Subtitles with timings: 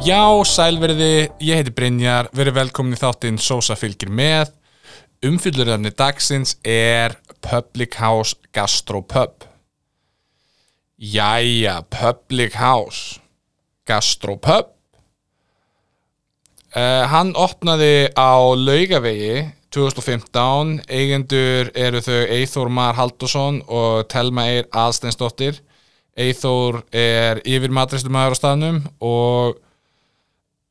[0.00, 4.48] Já, sælverði, ég heiti Brynjar, verið velkomin í þáttinn Sosa fylgir með.
[5.28, 9.44] Umfyllurðarni dagsins er Public House Gastropub.
[10.96, 13.20] Jæja, Public House
[13.84, 14.72] Gastropub.
[16.72, 24.70] Uh, hann opnaði á laugavegi 2015, eigendur eru þau Eithor Mar Haldursson og Telma Eir
[24.72, 25.60] Aðsteinsdóttir.
[26.16, 29.60] Eithor er yfir matristumæður á staðnum og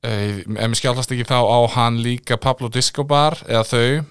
[0.06, 4.06] ef mér skjálfast ekki þá á hann líka Pablo Disco Bar eða þau.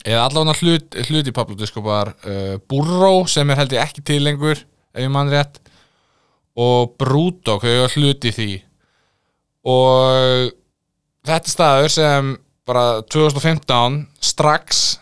[0.00, 4.04] Eða allavega hlut, hlut í Pablo Disco Bar uh, Burro sem er held ég ekki
[4.06, 5.60] til lengur ef ég mann rétt.
[6.56, 8.50] Og Brúdog, þau eru hlut í því.
[9.68, 10.54] Og
[11.28, 12.32] þetta staður sem
[12.68, 14.98] bara 2015 strax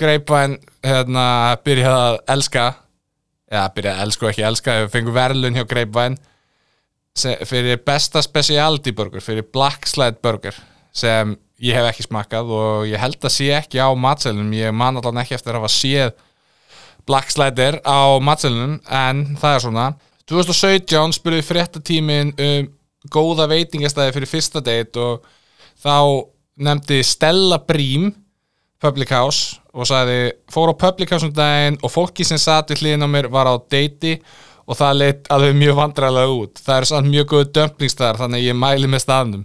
[0.00, 2.66] greipvæn hérna byrjaði að elska.
[3.50, 6.20] Eða byrjaði að elska og ekki elska við fengum verðlun hjá greipvæn
[7.18, 10.56] fyrir besta specialty burger fyrir Black Slide burger
[10.94, 14.98] sem ég hef ekki smakkað og ég held að sé ekki á matselunum ég man
[15.00, 16.12] allan ekki eftir að hafa séð
[17.08, 19.86] Black Slider á matselunum en það er svona.
[20.30, 22.68] 2017 spurði fréttatímin um
[23.10, 25.24] góða veitingastæði fyrir fyrsta date og
[25.80, 25.96] þá
[26.60, 28.10] nefndi Stella Brím
[28.80, 32.84] Public House og sagði fór á Public House um daginn og fólki sem satt við
[32.84, 36.60] hliðin á mér var á deiti og það leitt alveg mjög vandræðilega út.
[36.62, 39.44] Það er sann mjög góðu dömplingstar þannig ég mæli með staðnum.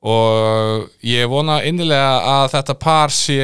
[0.00, 3.40] Og ég vona innilega að þetta par sé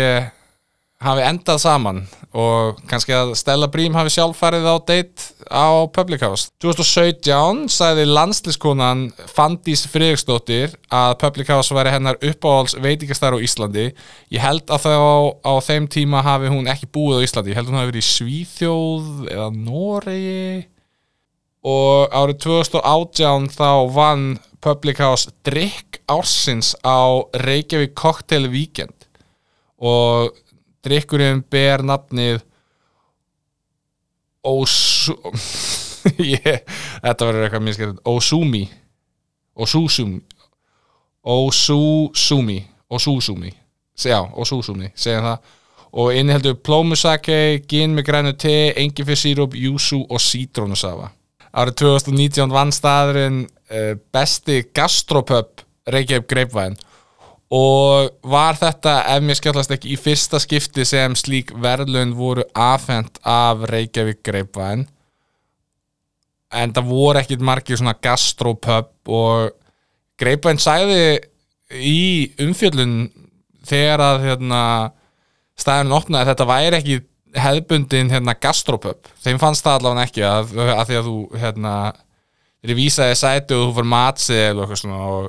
[1.07, 2.03] hafi endað saman
[2.37, 6.51] og kannski að Stella Brím hafi sjálf farið á date á Public House.
[6.61, 13.89] 2017 sagði landslískonan Fandís Friðriksdóttir að Public House væri hennar uppáhalds veitingastar á Íslandi.
[14.35, 14.97] Ég held að þá
[15.49, 17.55] á þeim tíma hafi hún ekki búið á Íslandi.
[17.55, 20.67] Ég held að hún hafi verið í Svíþjóð eða Noregi.
[21.67, 24.27] Og árið 2018 þá vann
[24.63, 28.95] Public House drikk ársins á Reykjavík Cocktail Weekend.
[29.77, 30.35] Og
[30.87, 32.45] drikkurinn ber nafnið
[34.47, 35.17] Osu
[36.23, 36.63] yeah,
[37.03, 38.63] þetta verður eitthvað mjög skemmt Osumi.
[39.57, 40.21] Osusumi.
[41.27, 42.59] Osusumi.
[42.89, 43.53] Osusumi.
[43.97, 45.55] Já, Osusumi, segja það.
[45.97, 51.09] Og inniheldur plómusake, gin með grænu te, engifirsírup, júsú og sítrónusafa.
[51.57, 56.77] Árið 2019 vann staðurinn uh, besti gastropub Reykjavík Greipvæn
[57.55, 63.21] og var þetta ef mér skjálfast ekki í fyrsta skipti sem slík verðlun voru afhengt
[63.23, 64.87] af Reykjavík Greipvæn
[66.57, 69.55] en það voru ekkit margir svona gastropub og
[70.19, 71.21] Greipvæn sæði
[71.71, 72.97] í umfjöldun
[73.67, 74.61] þegar að hérna,
[75.59, 76.99] staðurinn opnaði þetta væri ekki
[77.37, 79.11] hefðbundin hérna, gastropub.
[79.25, 81.73] Þeim fannst það allavega ekki að, að því að þú hérna,
[82.63, 85.29] þeir vísaði sæti og þú fyrir matsi eða eitthvað svona og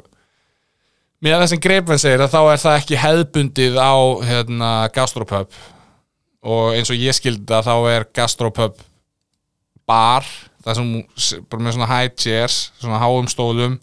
[1.23, 3.95] mér það sem Greipvenn segir að þá er það ekki hefðbundið á
[4.27, 5.57] hérna, gastropub.
[6.47, 8.77] Og eins og ég skildi að þá er gastropub
[9.87, 10.27] bar
[10.67, 13.79] það sem bara með svona high chairs svona háum stólum.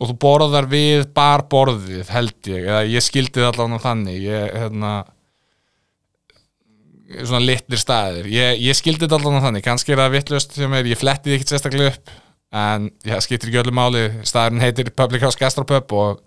[0.00, 4.22] Og þú borðar við barborðið held ég, eða ég skildi það allavega þannig.
[4.24, 4.92] Ég hérna
[7.20, 8.28] svona litlir staðir.
[8.32, 11.54] Ég, ég skildi þetta allavega þannig, kannski er það vittlust sem er, ég flettið ekkert
[11.54, 12.14] sérstaklega upp
[12.52, 16.20] en ég skiptir ekki öllu máli staðurinn heitir Public House Gastropub og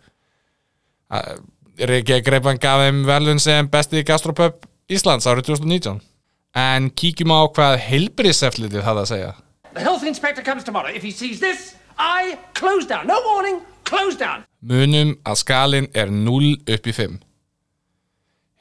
[1.78, 6.02] Riki Greipan gaf þeim verðlun sem besti Gastropub Íslands árið 2019
[6.56, 9.34] en kíkjum á hvað heilbríðseflitið hafði að segja
[9.76, 10.88] The health inspector comes tomorrow.
[10.88, 13.08] If he sees this, I close down.
[13.08, 14.46] No warning, close down.
[14.66, 17.18] munum að skalin er 0 upp í 5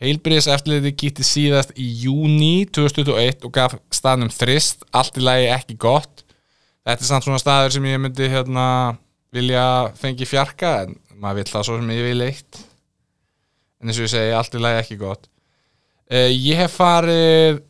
[0.05, 6.24] Heilbriðseftliti kýtti síðast í júni 2021 og gaf staðnum þrist, allt í lagi ekki gott.
[6.85, 8.67] Þetta er samt svona staður sem ég myndi hérna
[9.35, 9.67] vilja
[9.99, 12.59] fengi fjarka, en maður vill það svo sem ég vil eitt.
[13.81, 15.31] En eins og ég segi, allt í lagi ekki gott.
[16.13, 17.63] Uh, ég hef farið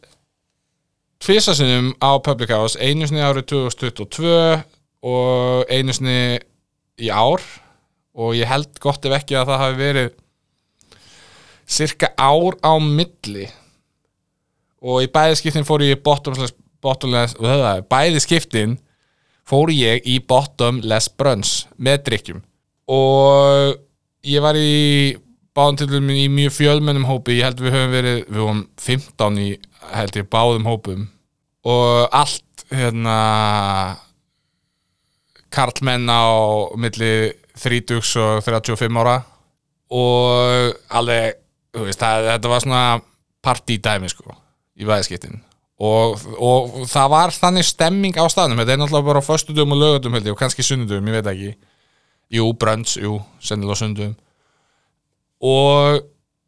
[1.23, 4.35] tvisasunum á Public House, einu sinni árið 2022
[5.05, 6.41] og einu sinni
[7.01, 7.43] í ár
[8.15, 10.11] og ég held gott ef ekki að það hafi verið
[11.65, 13.47] cirka ár á milli
[14.85, 17.39] og í bæði skiptin fór ég bottomless,
[17.89, 18.77] bæði skiptin
[19.45, 22.41] fór ég í bottomless brunch með drikkjum
[22.91, 23.77] og
[24.25, 25.17] ég var í
[25.55, 29.49] báðum í mjög fjölmennum hópi ég held við höfum verið, við höfum 15 í
[29.93, 31.07] held ég báðum hópum.
[31.65, 33.19] Og allt hérna
[35.55, 36.25] karlmenn á
[36.81, 39.21] milli 30 og 35 ára.
[39.95, 41.39] Og alveg
[41.77, 42.85] veist, það, þetta var svona
[43.45, 44.35] partydæmi sko
[44.81, 45.43] í væðskiptin
[45.85, 48.61] og, og það var þannig stemming á staðnum.
[48.63, 51.55] Þetta er náttúrulega bara á föstudum og ég og kannski sunnudum, ég veit ekki.
[52.35, 54.15] Jú, brönds, jú, sennilega sundum
[55.45, 56.01] og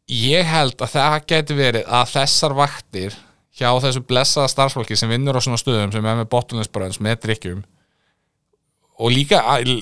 [0.09, 3.15] ég held að það geti verið að þessar vaktir
[3.57, 7.63] hjá þessu blessaða starfsfólki sem vinnur á svona stöðum sem er með bottunlegsbrönds með drikkjum
[8.97, 9.41] og líka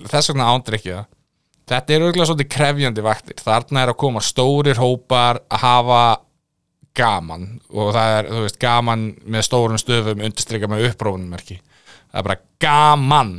[0.09, 1.03] þess vegna ándrykja
[1.69, 3.39] þetta er auðvitað svolítið krefjandi vaktir.
[3.41, 6.01] Þarna er að koma stórir hópar að hafa
[6.95, 11.59] gaman og það er, þú veist, gaman með stórum stöfum undirstrykja með upprófunummerki
[12.15, 13.35] það er bara gaman.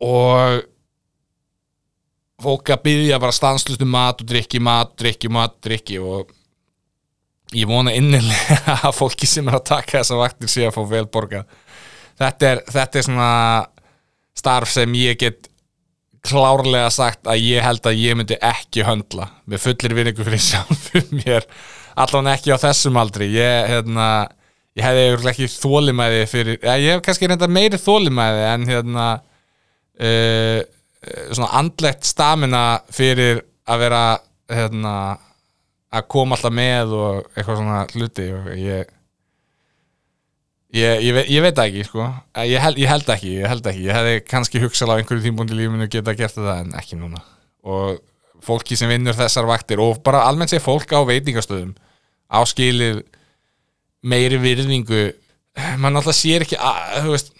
[0.00, 0.62] Og
[2.40, 6.32] fólk að byggja bara stanslust um mat og drikki, mat, drikki, mat, drikki og
[7.54, 11.04] ég vona innilega að fólki sem er að taka þessa vaktir sé að fá vel
[11.12, 11.46] borgað.
[12.20, 13.30] Þetta er, þetta er svona
[14.40, 15.49] starf sem ég get
[16.26, 19.30] klárlega sagt að ég held að ég myndi ekki höndla.
[19.48, 21.46] Með fullir vinningu fyrir sjálfum mér.
[22.00, 23.30] Allan ekki á þessum aldri.
[23.34, 24.08] Ég, hérna,
[24.78, 29.08] ég hefði örugglega ekki þólimæði fyrir, ég hef kannski reynda meiri þólimæði en hérna
[30.00, 30.60] uh,
[31.32, 34.04] svona andlegt stamina fyrir að vera
[34.50, 34.94] hérna
[35.90, 38.30] að koma alltaf með og eitthvað svona hluti.
[38.36, 38.96] Og ég
[40.70, 42.04] Ég, ég, ég veit ekki sko.
[42.46, 43.86] Ég held, ég held ekki, ég held ekki.
[43.88, 47.22] Ég hefði kannski hugsað á einhverju tímpúndi í lífinu geta gert það en ekki núna.
[47.66, 47.98] Og
[48.44, 51.74] fólki sem vinnur þessar vaktir og bara almennt sé fólk á veitingastöðum
[52.30, 53.02] á skilið
[54.06, 55.08] meiri virðingu.
[55.82, 57.34] Mann alltaf sér ekki að, veist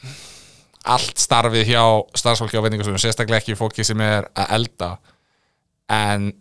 [0.90, 1.84] allt starfið hjá
[2.18, 4.90] starfsfólki á veitingastöðum sérstaklega ekki fólki sem er að elda.
[5.86, 6.32] En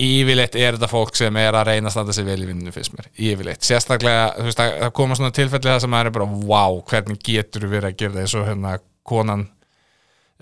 [0.00, 2.94] yfirleitt er þetta fólk sem er að reyna að standa sig vel í vinninu fyrst
[2.96, 3.64] mér, yfirleitt.
[3.66, 7.68] Sérstaklega, þú veist, það koma svona tilfelli það sem maður er bara, wow, hvernig getur
[7.68, 8.22] verið að gera það?
[8.24, 8.74] Eins og hérna
[9.08, 9.46] konan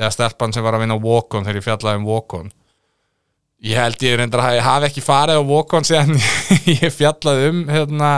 [0.01, 2.53] eða stelpan sem var að vinna á Walk-On þegar ég fjallaði um Walk-On.
[3.67, 6.15] Ég held ég reyndar að ég hafi ekki farið á Walk-On síðan
[6.81, 8.13] ég fjallaði um hérna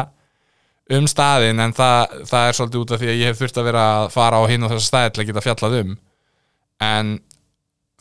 [0.92, 3.68] um staðin en það, það er svolítið út af því að ég hef þurft að
[3.70, 5.92] vera að fara á hinn og þessa staði til að geta fjallað um.
[6.82, 7.12] En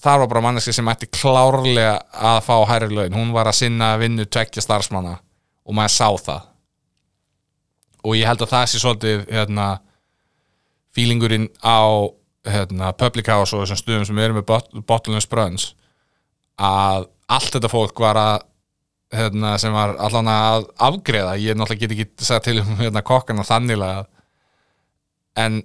[0.02, 3.18] þar var bara manneski sem ætti klárlega að fá hærri laun.
[3.18, 5.18] Hún var að sinna vinnu tveggja starfsmanna
[5.66, 6.48] og maður sá það.
[8.02, 9.68] Og ég held að það sé svolítið hérna
[10.96, 12.10] feelingurinn á
[12.48, 15.68] hérna, public house og þessum stuðum sem eru með bot bottleness brunns
[16.62, 18.48] að allt þetta fólk var að
[19.14, 23.46] hérna, sem var allan að afgreða ég náttúrulega get ekki sagt til um hérna, kokkana
[23.48, 24.06] þannilega
[25.40, 25.62] en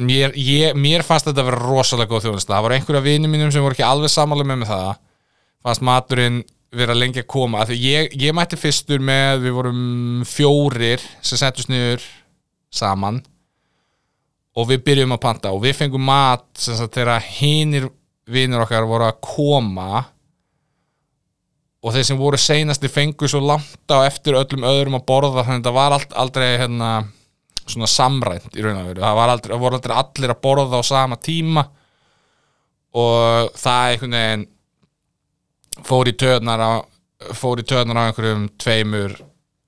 [0.00, 3.52] mér, ég, mér fannst þetta að vera rosalega góð þjónust það voru einhverja vinið mínum
[3.54, 4.92] sem voru ekki alveg sammála með mig það.
[5.62, 6.42] Fannst maturinn
[6.72, 7.66] vera lengi að koma.
[7.68, 9.82] Því ég, ég mætti fyrstur með við vorum
[10.28, 12.04] fjórir sem settust niður
[12.72, 13.20] saman.
[14.56, 17.88] Og við byrjum að panta og við fengum mat sem sagt þegar hinir
[18.28, 20.04] vinir okkar voru að koma.
[21.82, 25.56] Og þeir sem voru seinasti fengu svo langt á eftir öllum öðrum að borða þannig
[25.56, 26.90] að þetta var aldrei hérna,
[27.66, 29.04] svona samrænt í raun og veru.
[29.04, 31.66] Það, aldrei, voru aldrei allir að borða á sama tíma
[32.98, 34.46] og það einhvern veginn
[35.88, 36.72] fór í töðnar á
[37.38, 39.14] fór í töðnar á einhverjum tveimur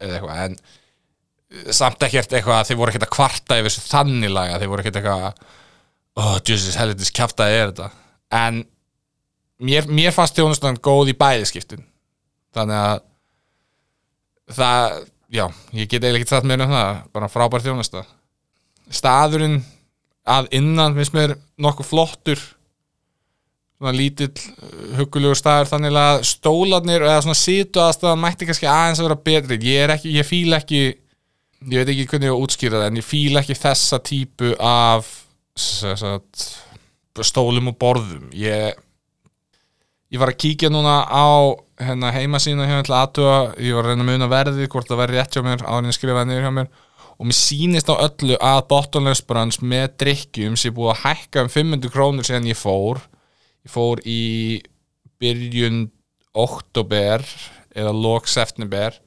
[0.02, 0.56] eða eitthvað en
[1.74, 4.82] samt ekkert eitthvað að þeir voru ekkert að kvarta yfir þessu þannig laga, þeir voru
[4.82, 5.26] ekkert eitthvað
[6.18, 7.88] oh, Jesus, helvitis kjaftaði er þetta?
[8.34, 8.60] En
[9.62, 11.84] mér, mér fannst þjónustan góð í bæðiskiptin
[12.54, 13.04] þannig að
[14.58, 14.98] það,
[15.34, 18.04] já, ég get eiginlega ekki satt meira um það, bara frábær þjónusta.
[18.94, 19.60] Staðurinn
[20.24, 22.42] að innan finnst mér nokkuð flottur.
[23.74, 29.02] Svona lítill uh, huggulegur staður þannig að stólarnir eða svona situ aðstæðan mætti kannski aðeins
[29.02, 29.58] að vera betri.
[29.66, 30.84] Ég er ekki, ég fíl ekki
[31.64, 35.10] ég veit ekki hvernig ég á útskýra það en ég fíl ekki þessa típu af
[35.58, 36.46] sagt,
[37.24, 38.28] stólum og borðum.
[38.36, 38.78] Ég
[40.14, 41.26] ég var að kíkja núna á
[41.82, 45.34] hérna, heimasína hjá aðtuga ég var að reyna að muna verðið hvort það verði rétt
[45.34, 46.68] hjá mér áður en ég skrifaði niður hjá mér.
[47.14, 51.50] Og mér sýnist á öllu að bottomless brunch með drikkjum sé búið að hækka um
[51.50, 53.02] 500 krónur síðan ég fór.
[53.66, 54.22] Ég fór í
[55.22, 55.88] byrjun
[56.34, 57.26] oktober
[57.74, 58.98] eða lok september.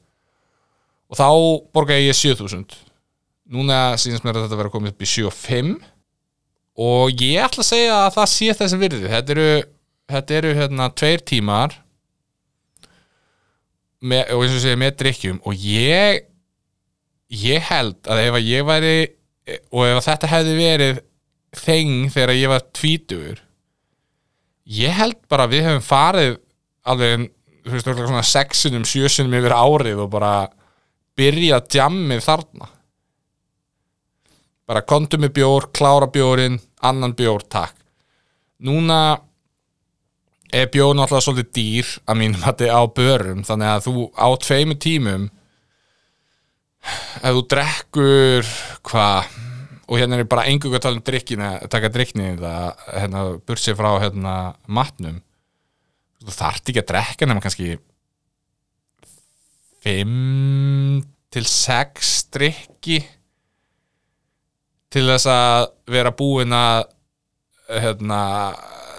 [1.08, 1.28] Og þá
[1.76, 2.84] borgaði ég 7000
[3.48, 5.76] núna sýnist mér að þetta verið að koma upp í 75
[6.78, 9.12] og ég ætla að segja að það sé þessi virði.
[9.12, 9.52] Þetta eru,
[10.08, 11.76] þetta eru hérna tveir tímar
[14.02, 16.24] með, og eins og segja með drikkjum og ég
[17.34, 18.98] ég held að ef að ég væri
[19.74, 21.02] og ef að þetta hefði verið
[21.58, 23.42] þeng þegar ég var tvítugur
[24.68, 26.38] ég held bara að við hefum farið
[26.88, 27.28] alveg
[27.68, 30.48] svona sexunum, sjösunum yfir árið og bara
[31.18, 32.70] byrja djammið þarna.
[34.68, 37.76] Bara kontum með bjór, klára bjórin annan bjór, takk.
[38.64, 39.18] Núna
[40.54, 44.28] er bjór náttúrulega svolítið dýr að mínum að þetta á börum þannig að þú á
[44.46, 45.28] tveimu tímum
[46.88, 48.52] ef þú drekkur
[48.88, 49.36] hvað
[49.88, 54.36] og hérna er bara engung að tala um drikkina taka drikkni hérna, bursið frá hérna,
[54.68, 55.22] matnum
[56.24, 57.78] þú þarft ekki að drekka nema kannski
[59.88, 63.02] 5 til 6 drikki
[64.92, 66.88] til þess að vera búin að
[67.68, 68.22] hérna,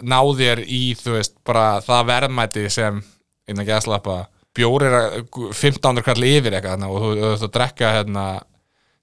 [0.03, 3.01] ná þér í þú veist, bara það verðmæti sem
[3.49, 4.19] innan gæðslappa
[4.59, 5.19] bjór að
[5.55, 8.27] 1500 kall yfir eitthvað og þú ert að drekka hérna,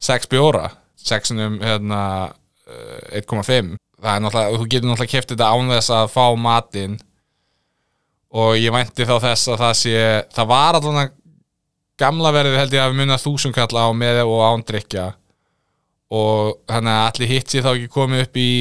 [0.03, 0.69] 6 bjóra
[1.05, 2.01] 6 um hérna,
[2.67, 3.75] eh, 1,5
[4.05, 6.95] það er náttúrulega, þú getur náttúrulega keft þetta án þess að fá matinn.
[8.35, 9.99] Og ég vænti þá þess að það sé
[10.35, 11.11] það var allavega
[12.01, 15.05] gamla verðið held ég að við munna þúsund kall á með og ándrykja
[16.15, 18.51] og þannig að allir hitt sér þá ekki komið upp í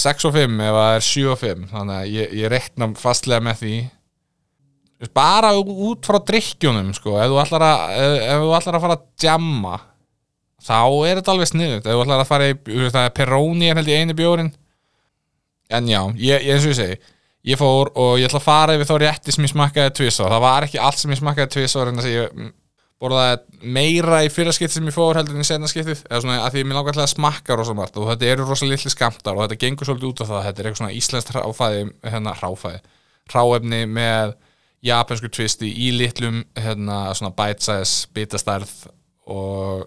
[0.00, 3.44] 6 og 5 ef það er 7 og 5 þannig að ég, ég rekna fastlega
[3.46, 3.76] með því.
[5.16, 9.06] Bara út frá drikkjunum sko, ef þú ætlar að, ef, þú ætlar að fara að
[9.24, 9.76] jamma
[10.60, 12.58] þá er þetta alveg sniðut ef þú ætlar að fara í,
[12.90, 14.52] er Peroni er held ég einu bjórin.
[15.70, 17.00] En já, ég, eins og ég segi
[17.46, 20.42] ég fór og ég ætla að fara yfir þá rétti sem ég smakkaði tvisvar, það
[20.44, 22.50] var ekki allt sem ég smakkaði tvisvar en þess að ég
[23.00, 26.40] borðaði meira í fyrra skipti sem ég fór heldur en í setna skiptið, eða svona
[26.44, 29.38] að því mér langar til að smakka rosa margt og þetta eru rosa litli skamtar
[29.38, 32.82] og þetta gengur svolítið út af það, þetta er eitthvað svona íslenskt hráfæði, hérna hráfæði.
[33.30, 34.34] Hráefni með
[34.84, 38.74] japansku tvisti í litlum hérna svona bite-size bitastærð
[39.32, 39.86] og,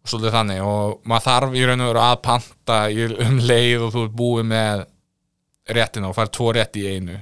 [0.00, 0.64] og svolítið þannig.
[0.64, 2.80] Og maður þarf í raun og veru að panta
[3.26, 4.86] um leið og þú ert búið með
[5.76, 7.20] réttina og fær tvo rétti í einu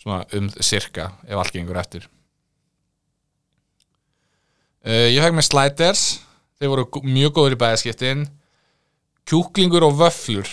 [0.00, 2.08] svona um cirka ef allt gengur eftir
[4.86, 6.04] uh, ég fekk með sliders.
[6.60, 8.26] Þeir voru mjög góður í bæðaskiptin
[9.28, 10.48] kjúklingur og vöflur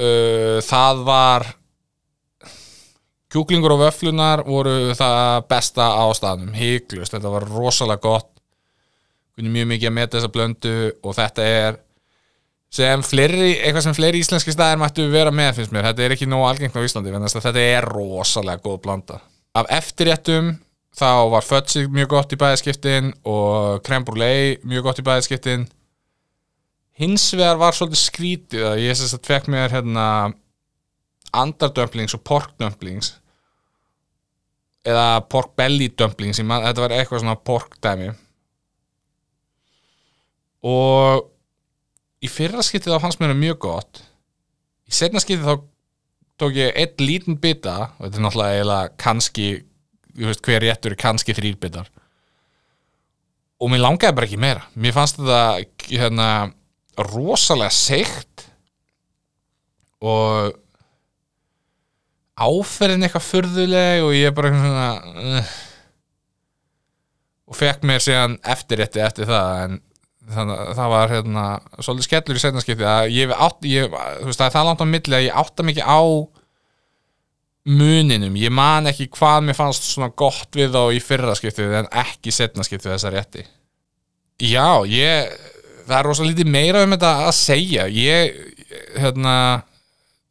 [0.00, 1.46] uh, það var
[3.32, 8.30] kjúklingur og vöflunar voru það besta á staðnum, hygglust þetta var rosalega gott.
[9.36, 11.80] Kunni mjög mikið að meta þessa blöndu og þetta er
[12.72, 16.28] sem fleiri, eitthvað sem fleiri íslenski staðir mættu vera með finnst mér, þetta er ekki
[16.28, 19.20] nóg algengt á Íslandi, þetta er rosalega góð blanda.
[19.56, 20.54] Af eftirréttum
[20.96, 25.66] þá var fötsig mjög gott í bæðaskiptin og creme brulee mjög gott í bæðaskiptin
[26.96, 30.06] hins vegar var svolítið skrítið að ég sérst að fekk mér hérna
[31.36, 33.12] andardömplings og porkdömplings
[34.86, 38.12] eða pork belly dumplings ég man, þetta var eitthvað svona pork dæmi.
[40.66, 41.26] Og
[42.24, 44.02] í fyrra skiptið þá fannst mér það mjög gott.
[44.86, 45.66] Í setna skiptið þá
[46.40, 49.48] tók ég einn lítinn bita og þetta er náttúrulega kannski
[50.16, 51.90] veist hver réttur er kannski þrýr bitar
[53.60, 54.64] og mér langaði bara ekki meira.
[54.76, 55.40] Mér fannst þetta
[55.88, 56.28] hérna
[57.08, 58.46] rosalega seikt
[60.04, 60.56] og
[62.36, 64.88] áferðin eitthvað furðuleg og ég bara svona
[65.40, 65.54] uh,
[67.46, 69.78] og fekk mér síðan eftirrétti eftir það en
[70.26, 71.44] þannig að það var hérna
[71.78, 73.92] svolítið skellur í setnaskipti að ég átt, ég,
[74.26, 76.00] veist það er það langt á milli að ég átta mikið á
[77.66, 81.92] muninum, ég man ekki hvað mér fannst svona gott við þá í fyrra skiptið en
[82.04, 83.42] ekki setna skiptið þessa rétti.
[84.42, 85.32] Já, ég
[85.86, 87.86] það er rosa lítið meira um þetta að segja.
[87.90, 88.34] Ég,
[88.98, 89.36] hérna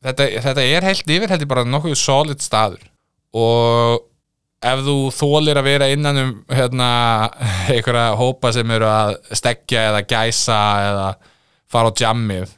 [0.06, 2.84] þetta, þetta er heilt yfir held ég bara nokkuð solid staður.
[3.36, 4.06] Og
[4.66, 6.90] ef þú þólir að vera innan um hérna,
[7.74, 11.10] einhverja hópa sem eru að stekja eða gæsa eða
[11.72, 12.54] fara á jammið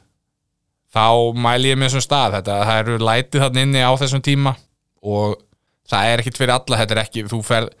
[0.94, 2.38] þá mæli ég með þessum stað.
[2.38, 4.54] Þetta, það eru lætið þarna inni á þessum tíma
[5.02, 5.38] og
[5.88, 7.72] það er ekkit fyrir alla þetta er ekki, þú ferð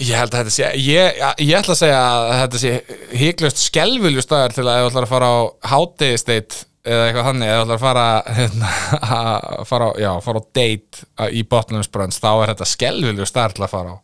[0.00, 2.72] ég held að þetta sé, ég, ég ætla að segja að þetta sé
[3.20, 5.38] hygglust skelvilju staðar til að ef þú ætlar að fara á
[5.72, 8.06] háttegisteit eða eitthvað þannig, eða þú ætlar að fara
[8.38, 8.70] hérna,
[9.18, 13.66] að fara á, já, fara á date í botnumsbrönds, þá er þetta skelvilju staðar til
[13.66, 13.96] að fara á.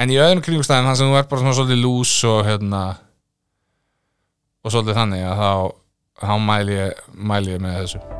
[0.00, 2.84] En í öðrum kringustæðin, þannig sem þú ert bara svona svolítið lús og hérna
[4.60, 5.52] og svolítið þannig að þá,
[6.24, 8.19] þá mæli ég, mæli ég með þessu